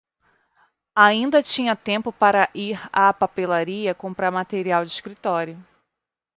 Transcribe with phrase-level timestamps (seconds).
[0.95, 5.63] Ainda tinha tempo para ir à papelaria comprar material de escritório.